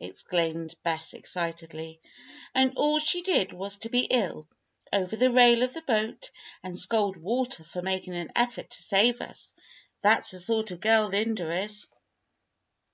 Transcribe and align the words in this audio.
exclaimed 0.00 0.74
Bess, 0.82 1.12
excitedly. 1.12 2.00
"And 2.54 2.72
all 2.78 2.98
she 2.98 3.20
did 3.20 3.52
was 3.52 3.76
to 3.76 3.90
be 3.90 4.04
ill, 4.06 4.48
over 4.90 5.16
the 5.16 5.30
rail 5.30 5.62
of 5.62 5.74
the 5.74 5.82
boat, 5.82 6.30
and 6.62 6.78
scold 6.78 7.18
Walter 7.18 7.62
for 7.62 7.82
making 7.82 8.14
any 8.14 8.30
effort 8.34 8.70
to 8.70 8.82
save 8.82 9.20
us. 9.20 9.52
That's 10.00 10.30
the 10.30 10.38
sort 10.40 10.70
of 10.70 10.78
a 10.78 10.80
girl 10.80 11.08
Linda 11.10 11.54
is." 11.54 11.86